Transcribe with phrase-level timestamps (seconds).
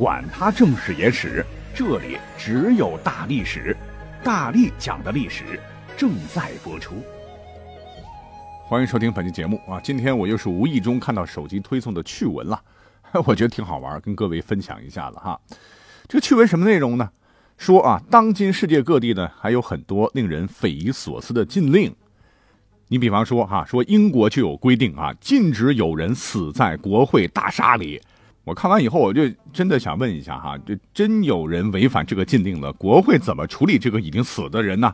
[0.00, 1.44] 管他正史野史。
[1.74, 3.76] 这里只有大历史，
[4.24, 5.60] 大力讲的历史
[5.94, 6.94] 正在播出。
[8.66, 9.78] 欢迎收听本期节目啊！
[9.84, 12.58] 今天我又是无意中看到手机推送的趣闻了，
[13.26, 15.38] 我觉得挺好玩，跟各位分享一下了哈。
[16.08, 17.10] 这个趣闻什么内容呢？
[17.58, 21.94] 说啊，当今世界各地呢还有很多令人匪夷所思的禁令。
[22.88, 28.00] 你比方说哈，说英国就有规定啊，禁止有人死在国会大厦里。
[28.50, 29.22] 我看完以后，我就
[29.52, 34.92] 真的想问一下哈，这真有人违反这个禁令了，国会怎么处理这个已经死的人呢？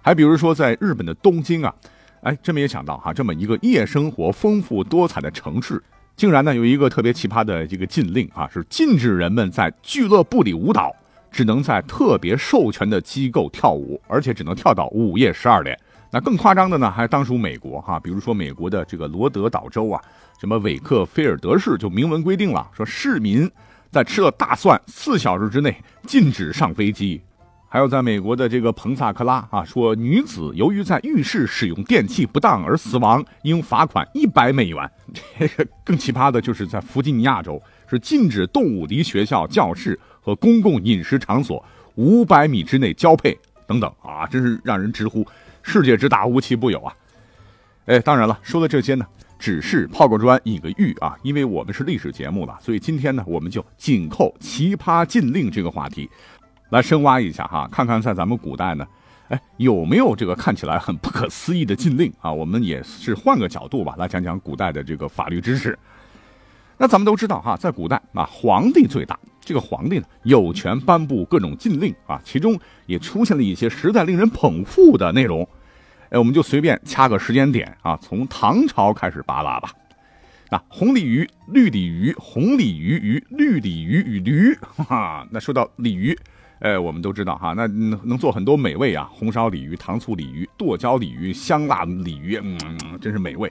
[0.00, 1.74] 还比如说在日本的东京啊，
[2.22, 5.82] 哎，真没想到哈，这么一个夜生活丰富多彩的城市，
[6.14, 10.94] 竟然呢有一个特别奇葩的这个禁令啊，是禁止人们在俱乐部里舞蹈，
[11.32, 15.76] 只能在特别授权的机构跳舞，而且只能跳到午夜十二点。
[16.14, 20.00] 那更夸张的呢，还当属美国哈，比如说美国的这个罗德岛州啊，
[20.38, 23.50] 什么韦克菲尔德市就明文规定了，说市民
[23.90, 27.20] 在吃了大蒜四小时之内禁止上飞机。
[27.68, 34.88] 还有在美国的这个彭萨克拉啊，说女子由于在浴室使用电器不当而死亡，应罚款一百美元。
[35.36, 41.64] 这个更奇葩的就是在弗吉尼亚州，是禁止动物离学校、教室和公共饮食场所
[41.96, 45.26] 五百米之内交配等等啊，真是让人直呼。
[45.66, 46.94] 世界之大，无奇不有啊！
[47.86, 49.06] 哎，当然了，说的这些呢，
[49.38, 51.16] 只是抛个砖引个玉啊。
[51.22, 56.08] 因为我们是历史节目了，所以今天呢，我们就紧扣奇葩禁令这个话题，
[56.68, 58.86] 来深挖一下哈，看看在咱们古代呢，
[59.28, 62.30] 哎，有没有这个看起来很不可思议的禁令啊？
[62.30, 65.78] 我们也是换个角度吧，来讲讲古代的这个法律知识。
[66.76, 69.18] 那咱们都知道哈，在古代啊，皇帝最大。
[69.44, 75.46] 这个皇帝呢，有权颁布各种禁令啊，其中也出现了一些实在令人捧腹的内容。
[76.10, 79.70] 哎，我们就随便掐个时间点啊，从唐朝开始扒拉吧。
[80.50, 86.16] 那红鲤鱼、绿鲤鱼、红鲤鱼与绿鲤鱼与驴，哈，那说到鲤鱼，
[86.60, 92.68] 哎，我们都知道哈，那能做很多美味啊，红烧鲤鱼、糖醋鲤鱼、剁椒鲤鱼、香辣鲤鱼，嗯，
[93.00, 93.50] 真是美味。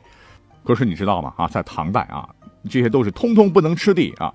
[0.64, 1.34] 可是你知道吗？
[1.36, 2.30] 啊，在唐代啊，
[2.70, 4.34] 这些都是通通不能吃的啊，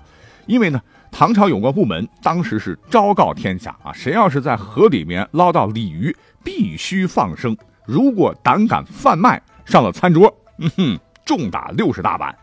[0.49, 0.83] 因为呢。
[1.11, 6.15] 唐朝有关部门当时是昭告天下啊，谁要是在河里面捞到鲤鱼，
[6.45, 7.57] 必须放生。
[7.87, 12.37] 如果胆敢贩卖，上了餐桌，嗯哼，重打六十大板。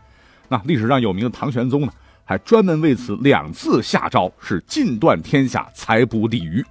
[0.48, 1.92] 那历史上有名的唐玄宗呢，
[2.24, 6.64] 还专门为此两次下诏，是禁断天下采捕鲤鱼。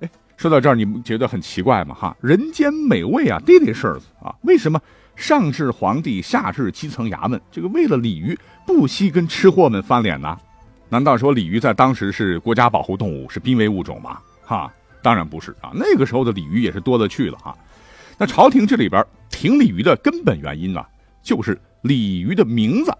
[0.00, 1.94] 哎，说到这儿，你们觉得很奇怪吗？
[1.94, 4.80] 哈，人间美味啊，这事儿啊，为什么
[5.16, 10.36] 上至皇帝，下至基层衙门，这个为了鲤鱼不惜跟吃货们翻脸呢？
[10.88, 14.18] 难道说鲤鱼在当时是国家保护动物，是濒危物种吗？
[14.44, 15.70] 哈，当然不是啊。
[15.74, 17.56] 那个时候的鲤鱼也是多了去了哈。
[18.18, 20.86] 那朝廷这里边停鲤鱼的根本原因啊，
[21.22, 22.92] 就是鲤鱼的名字。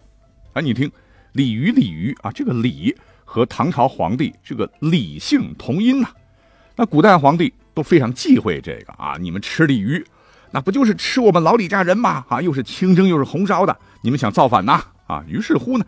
[0.55, 0.91] 哎，你听，
[1.33, 6.09] 鲤鱼，鲤鱼啊，这个鲤和唐朝皇帝这个李姓同音呐。
[6.77, 10.05] 那古代皇帝都非常忌讳这个啊，你们吃鲤鱼，
[10.55, 12.25] 那不就是吃我们老李家人吗？
[12.29, 14.81] 啊，又是清蒸又是红烧的，你们想造反呐？
[15.09, 15.85] 啊，于是乎呢，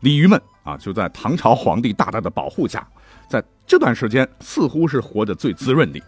[0.00, 0.42] 鲤鱼们。
[0.64, 2.84] 啊，就在唐朝皇帝大大的保护下，
[3.28, 6.02] 在这段时间似乎是活得最滋润的。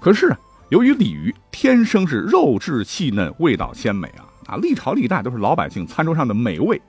[0.00, 0.34] 可是，
[0.68, 6.80] 由于鲤鱼天生是肉质细嫩、味道鲜美啊，啊，历朝历代都是老百姓餐桌上的美味。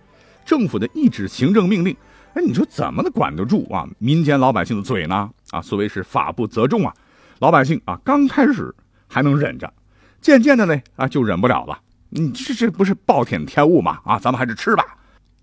[0.46, 1.98] 政府的一纸行政命令，
[2.36, 3.90] 哎，你说怎么能管得住啊？
[3.98, 5.32] 民间老百姓的嘴呢？
[5.50, 6.94] 啊，所谓是法不责众啊。
[7.40, 8.72] 老百姓啊，刚开始
[9.08, 9.74] 还能忍着，
[10.22, 11.80] 渐渐的呢，啊，就忍不了了。
[12.10, 14.00] 你这这不是暴殄天物吗？
[14.06, 14.86] 啊，咱们还是吃吧。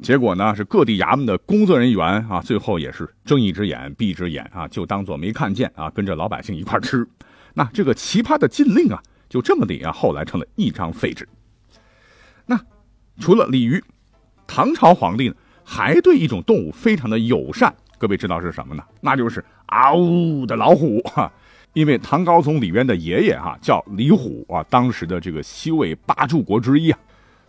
[0.00, 7.04] 结果呢，是各地衙门的工作人员啊，最后也是睁一只眼闭一只眼啊，就当做没看见啊，跟着老百姓一块吃。
[7.54, 11.28] 那这个奇葩的禁令啊，就这么的啊，后来成了一张废纸。
[12.46, 12.56] 那
[13.18, 13.82] 除了鲤鱼，
[14.46, 17.74] 唐朝皇帝呢，还对一种动物非常的友善。
[17.98, 18.84] 各位知道是什么呢？
[19.00, 21.32] 那就是嗷呜的老虎哈。
[21.78, 26.98] 因为唐高宗李渊的爷爷哈叫李虎啊，当时的这个西魏八柱国之一啊。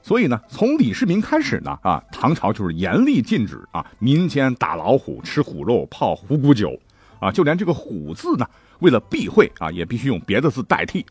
[0.04, 6.80] 所以呢，从李世民开始呢，啊，唐朝就是严厉禁止啊民间打老虎、吃虎肉、泡虎骨酒，
[7.20, 8.46] 啊，就连这个“虎”字呢，
[8.82, 11.04] 为了避讳啊，也必须用别的字代替。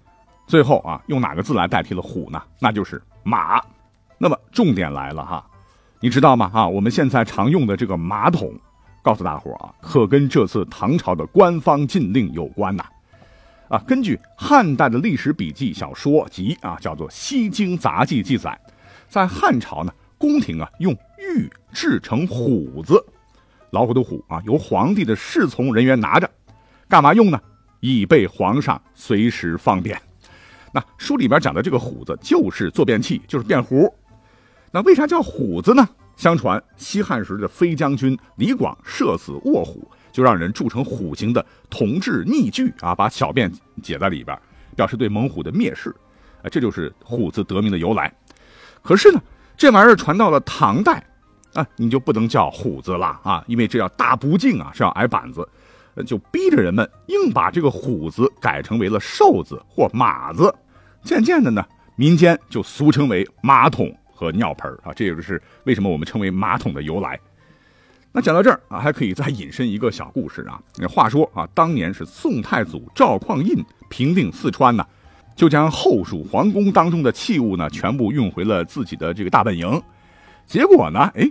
[0.46, 2.40] 最后啊，用哪个字来代替了“虎”呢？
[2.60, 3.60] 那就是“马”。
[4.16, 5.44] 那么重点来了哈，
[5.98, 6.48] 你知道吗？
[6.54, 8.54] 啊，我们现在常用的这个马桶，
[9.02, 12.84] 告诉大伙啊，可跟这次唐朝的官方禁令有关呐。
[13.68, 18.58] 啊根据汉代的历史笔记小说集啊，叫做《西京杂记》记载，
[19.08, 23.04] 在汉朝呢，宫廷啊用玉制成虎子，
[23.70, 26.30] 老虎的虎啊，由皇帝的侍从人员拿着，
[26.88, 27.40] 干嘛用呢？
[27.80, 30.00] 以备皇上随时方便。
[30.72, 33.94] 那书里边讲的这个虎子就是坐便器，就是便壶。
[34.72, 35.88] 那为啥叫虎子呢？
[36.16, 39.88] 相传西汉时的飞将军李广射死卧虎。
[40.18, 43.48] 就让人铸成虎形的铜制逆具啊，把小便
[43.80, 44.36] 解在里边，
[44.74, 45.94] 表示对猛虎的蔑视，
[46.42, 48.12] 啊，这就是虎字得名的由来。
[48.82, 49.22] 可是呢，
[49.56, 51.00] 这玩意儿传到了唐代，
[51.54, 55.48] 啊，你就不能叫虎子了啊，因为这叫大不敬啊，是要挨板子，
[56.04, 60.52] 就逼着人们硬把这个虎子改成为了瘦子或马子。
[61.04, 67.16] 渐渐的呢，民间就俗称为马桶和尿盆啊，这也就是为什么我们称为马桶的由来。
[68.18, 70.60] 那讲到这儿啊，还可以再引申一个小故事啊。
[70.88, 74.84] 话说啊，当年是宋太祖赵匡胤平定四川呢，
[75.36, 79.80] 就将后蜀皇宫当中的器物呢全部运回了自己的这个大本营。
[80.46, 81.30] 结果呢，哎，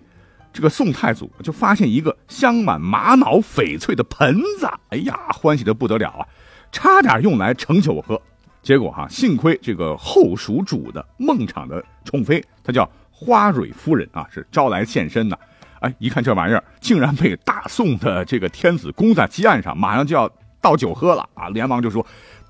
[0.53, 6.25] 这个宋太祖就发现一个镶满玛瑙翡翠的盆子，哎呀，欢喜的不得了啊，
[6.71, 8.17] 差点用来盛酒喝。
[8.63, 15.37] 结果哈，幸亏这个后蜀主的孟昶的宠妃，她叫花蕊夫人啊，是招来现身的。
[15.81, 20.29] 哎，一看这玩意儿，竟然被大宋的这个天子供在鸡案上，马上就要
[20.59, 21.49] 倒酒喝了啊！
[21.49, 22.05] 连忙就说：“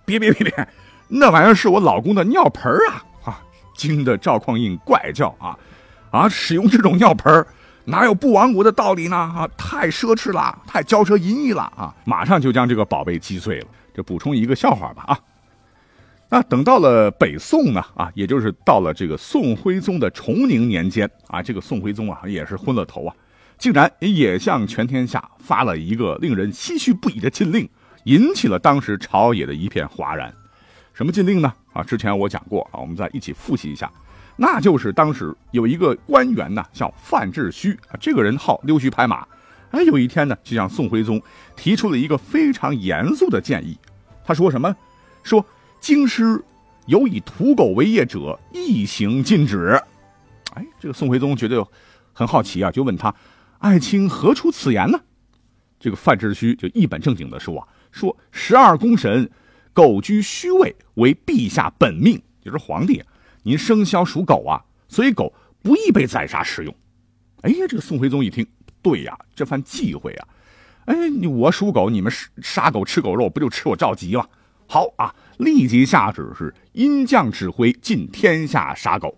[0.05, 0.67] 别别别别，
[1.07, 3.39] 那玩意儿是我老公的尿盆 啊！”啊，
[3.75, 5.57] 惊得赵匡胤怪叫啊
[6.11, 6.29] 啊！
[6.29, 7.45] 使用这种尿盆
[7.83, 9.15] 哪有不亡国的道理呢？
[9.15, 11.93] 啊，太奢侈了，太骄奢淫逸了啊！
[12.05, 13.67] 马上就将这个宝贝击碎了。
[13.93, 15.19] 这补充一个笑话吧啊。
[16.29, 23.15] 那等到了北宋呢啊，也就是到了这个宋徽宗的崇宁年间啊，这个宋徽宗啊也是昏了头啊，
[23.57, 27.69] 竟然也向全天下发了一个令人唏嘘不已的禁令，
[28.03, 30.33] 引起了当时朝野的一片哗然。
[30.93, 31.53] 什么禁令呢？
[31.71, 33.89] 啊，之前我讲过啊，我们再一起复习一下，
[34.35, 39.25] 那就是当时有一个官员呢叫范志虚啊，这个人好溜须拍马，
[39.71, 41.21] 哎，有一天呢就向宋徽宗
[41.55, 43.77] 提出了一个非常严肃的建议，
[44.25, 44.75] 他说什么？
[45.23, 45.45] 说。
[45.79, 46.43] 京师
[46.85, 49.81] 有以土狗为业者，一行禁止。
[50.53, 51.65] 哎，这个宋徽宗觉得
[52.13, 53.13] 很好奇啊，就问他
[53.59, 54.99] ：“爱卿何出此言呢？”
[55.79, 59.29] 这个范志虚就一本正经的说啊：“说十二宫神，
[59.73, 63.03] 狗居虚位，为陛下本命，就是皇帝，
[63.43, 65.31] 您生肖属狗啊，所以狗
[65.61, 66.75] 不宜被宰杀食用。”
[67.43, 68.45] 哎呀，这个宋徽宗一听，
[68.81, 70.27] 对呀，这番忌讳啊，
[70.85, 70.95] 哎，
[71.29, 74.27] 我属狗，你们杀狗吃狗肉，不就吃我赵吉吗？
[74.67, 79.17] 好啊，立即下旨是阴将指挥尽天下杀狗。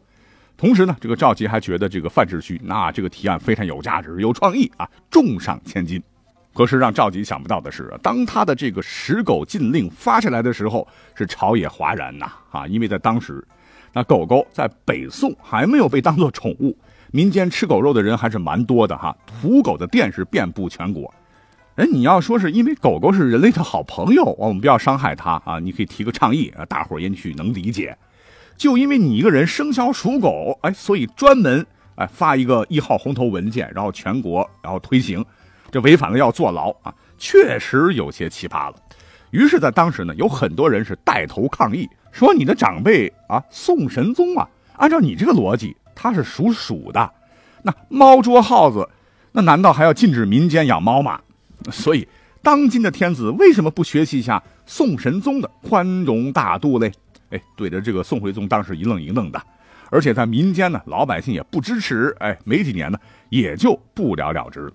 [0.56, 6.01] 同时呢，这个赵佶还觉得这个范志虚那这个提案非常有价值、有创意啊，重赏千金。
[6.54, 10.86] 可是让赵佶想不到的是，当他的这个食狗禁令发下来的时候，
[11.16, 12.68] 是朝野哗然呐啊！
[12.68, 13.42] 因为在当时，
[13.94, 16.78] 那狗狗在北宋还没有被当做宠物，
[17.12, 19.16] 民间吃狗肉的人还是蛮多的哈。
[19.25, 21.13] 土狗的店是遍布全国。
[21.80, 25.60] 哎，你要说是因为狗狗是人类的好朋友，我们不要伤害它啊！
[25.60, 27.98] 你可以提个倡议啊，大伙儿也许能理解。
[28.58, 31.66] 就因为你一个人生肖属狗，哎，所以专门
[31.96, 35.26] 哎发一个一号红头文件，然后全国然后推行，
[35.72, 36.94] 这违反了要坐牢啊！
[37.18, 38.76] 确实有些奇葩了。
[39.31, 44.45] 于是，在当时呢，有很多人是带头抗议，说你的长辈啊，宋神宗啊，
[44.76, 47.09] 按照你这个逻辑，他是属鼠的，
[47.64, 48.90] 那猫捉耗子，
[49.31, 51.21] 那难道还要禁止民间养猫吗？
[51.71, 52.07] 所以，
[52.42, 56.92] 当今的天子为什么不学习一下宋神宗的宽容大度嘞？
[57.31, 59.42] 哎，对着这个宋徽宗当时一愣一愣的，
[59.92, 62.16] 而且在民间呢，老百姓也不支持。
[62.19, 62.97] 哎，没几年呢，
[63.30, 64.71] 也就不了了之了。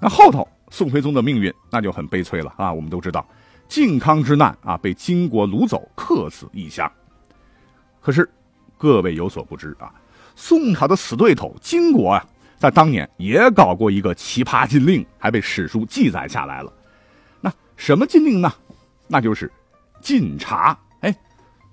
[0.00, 2.72] 那后头宋徽宗的命运那就很悲催了啊！
[2.72, 3.26] 我们都知道，
[3.68, 6.90] 靖康之难啊，被金国掳走，客死异乡。
[8.00, 8.28] 可是，
[8.76, 9.92] 各位有所不知啊，
[10.34, 12.26] 宋朝的死对头金国啊。
[12.58, 16.72] 在当年也搞过一个奇葩禁令，还被史书记载下来了。
[17.40, 18.52] 那什么禁令呢？
[19.06, 19.50] 那就是
[20.00, 20.76] 禁茶。
[21.00, 21.14] 哎，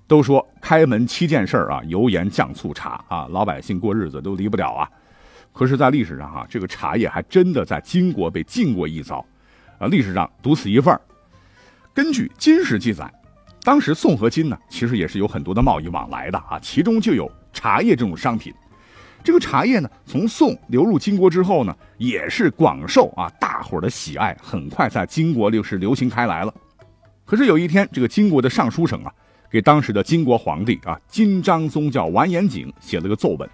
[0.06, 4.88] 都说开门七件事啊，油盐酱醋茶啊，老百姓过日子都离不了啊。
[5.52, 9.26] 可是，在历史上哈，这个茶叶还真的在金国被禁过一遭，
[9.78, 10.96] 啊，历史上独此一份
[11.92, 13.12] 根据金史记载，
[13.64, 18.54] 当时宋和金呢，其实也是有很多的贸易往来的啊，其中就有茶叶这种商品。
[19.26, 26.54] 这个茶叶呢，从宋流入金国之后呢，也是广受啊大伙儿的喜爱，很快在金国就是流行开来了。
[27.24, 29.12] 可是有一天，这个金国的尚书省啊，
[29.50, 33.50] 给当时的金国皇帝啊金章宗叫完颜景写了个奏文，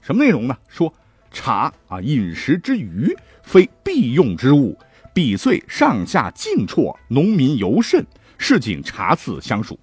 [0.00, 0.56] 什么内容呢？
[0.66, 0.90] 说
[1.30, 4.74] 茶啊，饮食之余，非必用之物，
[5.12, 8.02] 比岁上下竞绰，农民尤甚，
[8.38, 9.78] 市井茶肆相属。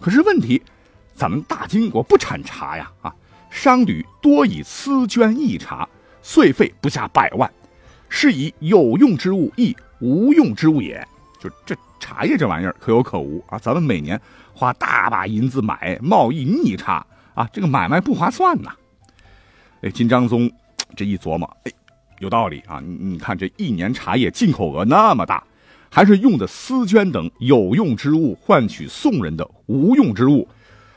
[0.00, 0.62] 可是问题，
[1.14, 3.14] 咱们大金国不产茶呀，啊，
[3.50, 5.88] 商旅多以私捐易茶，
[6.22, 7.50] 岁费不下百万，
[8.08, 11.06] 是以有用之物亦无用之物也。
[11.40, 14.20] 就这茶叶这玩意儿可有可无啊，咱们每年
[14.54, 18.72] 花大把银子买贸易逆差啊，这个买卖不划算呐。
[19.82, 20.50] 哎，金章宗
[20.96, 21.72] 这一琢磨，哎，
[22.18, 22.80] 有道理啊！
[22.84, 25.44] 你你看这一年茶叶进口额那么大，
[25.90, 30.48] 还是用的丝绢等有用之物换取宋人的无用之物，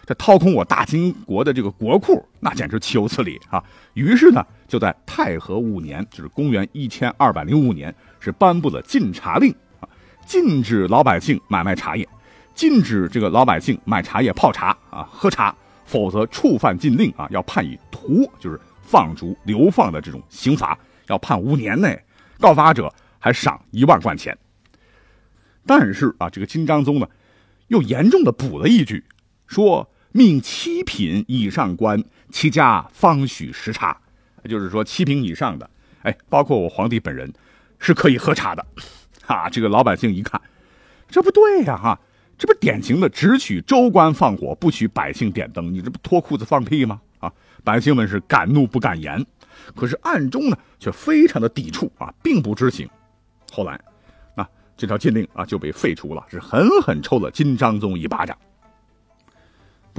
[0.06, 3.63] 这掏空我大金国的这个国库，那简直岂有此理啊！
[3.93, 9.89] 于是呢，就在太和五年，就是公元一千二百零五年，是颁布了禁茶令啊，
[10.25, 12.08] 禁止老百姓买卖茶叶，
[12.53, 15.55] 禁止这个老百姓买茶叶泡茶啊喝茶，
[15.86, 18.60] 否则触犯禁令啊，要判以徒，就是。
[18.81, 20.75] 放逐、流放的这种刑罚
[21.10, 22.03] 要判五年内，
[22.39, 24.36] 告发者还赏一万贯钱。
[25.63, 27.08] 但是啊，这个金章宗呢，
[27.67, 29.05] 又严重的补了一句，
[29.46, 33.98] 说命七品以上官，其家方许食茶。
[34.46, 35.70] 就是说，七品以上的，
[36.01, 37.32] 哎，包括我皇帝本人，
[37.78, 38.66] 是可以喝茶的。
[39.28, 40.42] 啊，这个老百姓一看，
[41.08, 42.00] 这不对呀，哈，
[42.38, 47.01] 这不典型的只许州官放火，不许百姓点灯，你这不脱裤子放屁吗？
[47.20, 47.32] 啊！
[47.63, 49.24] 百姓们是敢怒不敢言，
[49.75, 52.89] 可是暗中呢却非常的抵触啊，并不知情。
[53.51, 53.80] 后来，
[54.36, 58.36] 啊，这条禁令啊就被废除了，是狠狠抽了金章宗一巴掌。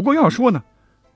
[0.01, 0.63] 不过要说呢，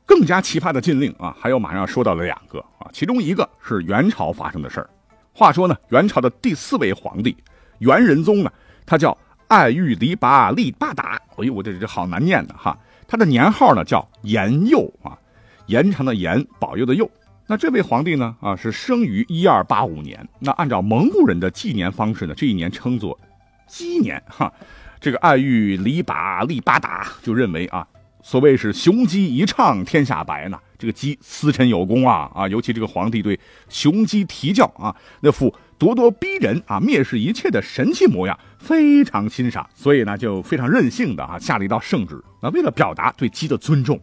[0.05, 4.91] 更加奇葩的禁令啊，还有马上要说到的两个啊，其中一个是元朝发生的事儿。
[5.33, 7.37] 话说呢，元朝的第四位皇帝
[7.79, 8.53] 元仁宗呢，
[8.85, 9.17] 他叫
[9.49, 12.79] 爱玉黎拔利巴达，哎呦，我这这好难念的哈。
[13.09, 15.19] 他的年号呢叫延佑啊。
[15.67, 17.11] 延长的延，保佑的佑。
[17.47, 18.37] 那这位皇帝呢？
[18.41, 20.29] 啊，是生于一二八五年。
[20.38, 23.19] 那按照蒙古人的纪年方式呢，这一年称作
[23.67, 24.23] 鸡年。
[24.26, 24.53] 哈，
[25.00, 27.87] 这个爱玉黎拔利巴达就认为啊，
[28.25, 30.59] 所谓是雄鸡一唱天下白呢。
[30.78, 33.38] 这个鸡司晨有功啊啊，尤其这个皇帝对
[33.69, 42.19] 雄鸡啼叫啊，那副咄咄逼人啊，蔑视一切的神气模样非常欣赏，所以呢，就非常任性的啊，下了一道圣旨。
[42.40, 44.00] 那为了表达对鸡的尊重，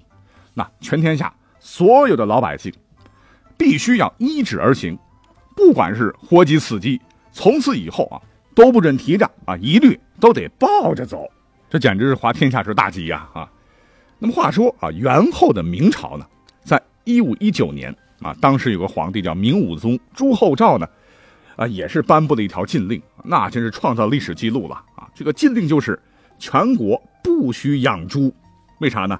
[0.53, 1.33] 那全天下。
[1.59, 2.71] 所有的老百姓
[3.57, 4.97] 必须要依旨而行，
[5.55, 7.01] 不管是活鸡死鸡，
[7.31, 8.21] 从此以后啊
[8.53, 11.27] 都不准提着啊，一律都得抱着走。
[11.69, 13.27] 这简直是滑天下之大稽呀！
[13.33, 13.49] 啊，
[14.23, 16.25] 那么话说啊，元后的明朝呢，
[16.63, 20.87] 在一五一九年啊，当时有个皇帝叫明武宗朱厚照呢，
[21.55, 25.09] 啊，也是颁布了一条禁令，那真是创造历史记录了啊！
[25.15, 25.99] 这个禁令就是
[26.37, 28.31] 全国不许养猪，
[28.77, 29.19] 为啥呢？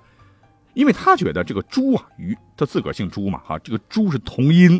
[0.76, 4.80] 因为他觉得这个猪啊，与他自个儿姓朱嘛，哈，这个猪是同音，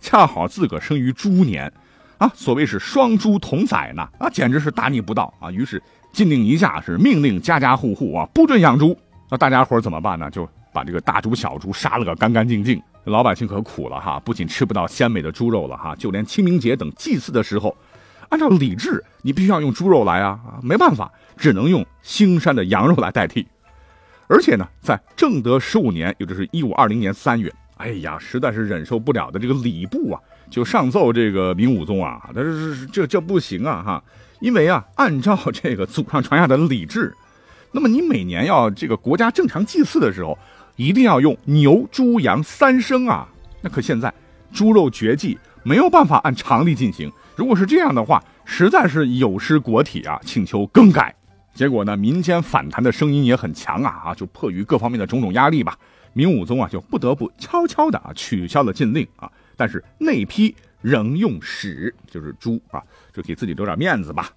[0.00, 1.72] 恰好自个儿生于猪年，
[2.18, 5.50] 啊，所谓是双猪同宰呢，啊，简直是大逆不道啊！
[5.50, 5.82] 于是
[6.12, 8.96] 禁令一下，是命令家家户户啊不准养猪。
[9.28, 10.30] 那大家伙怎么办呢？
[10.30, 12.80] 就把这个大猪小猪杀了个干干净净。
[13.04, 17.76] 老百姓可苦了哈，不仅吃不到鲜美的猪肉了哈，就连清明节等祭祀的时候，
[18.30, 23.46] 按照礼制，你必须要用猪肉来啊，没办法，只能用腥膻的羊肉来代替。
[24.26, 32.52] 而且呢，在正德十五年，也就是一五二零年三月，哎呀，实在是忍受不了的这个礼部啊，就上奏这个明武宗啊，他说
[32.92, 34.04] 这这不行啊哈，
[34.40, 37.14] 因为啊，按照这个祖上传下的礼制，
[37.76, 40.36] 那么你每年要这个国家正常祭祀的时候，
[40.76, 43.28] 一定要用牛、猪、羊三牲啊。
[43.60, 44.10] 那可现在
[44.50, 47.12] 猪肉绝迹，没有办法按常例进行。
[47.36, 51.14] 如果是这样的话，实在是有失国体啊，请求更改。
[51.52, 54.14] 结果呢，民间反弹的声音也很强啊啊！
[54.14, 55.76] 就迫于各方面的种种压力吧，
[56.14, 59.30] 明武宗啊就不得不悄悄的啊取消了禁令啊。
[59.54, 64.30] 但是内批仍用史，就是猪啊，就给自己留点面子吧。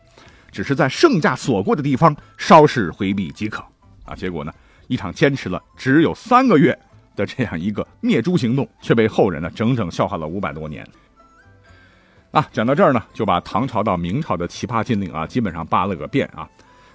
[0.51, 3.63] 只是在圣驾所过的地方稍事回避即可
[4.05, 4.15] 啊。
[4.15, 4.53] 结果呢，
[4.87, 6.77] 一场坚持了只有三个月
[7.15, 10.87] 的这样一个灭猪行动，却被后人呢整整笑话了五百多年。
[12.31, 16.47] 啊，讲到这儿呢，就把唐朝到明朝的奇葩禁令啊，基本上扒了个遍啊。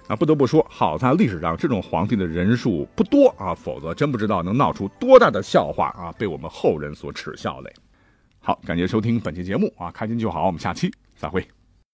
[0.07, 7.73] 那不得不说，好在历史上这种皇帝的人数不多啊，否则真不知道能闹出多大的笑话啊，被我们后人所耻笑嘞。
[8.39, 11.54] 好，感谢收听本期节目啊，开心就好，我们下期再会。